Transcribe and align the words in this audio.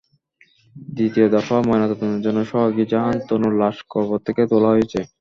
দ্বিতীয় 0.89 1.27
দফা 1.29 1.57
ময়নাতদন্তের 1.61 2.23
জন্য 2.25 2.39
সোহাগী 2.49 2.85
জাহান 2.91 3.15
তনুর 3.27 3.53
লাশ 3.61 3.77
কবর 3.91 4.19
থেকে 4.27 4.41
তোলা 4.51 4.69
হয়েছে। 4.73 4.99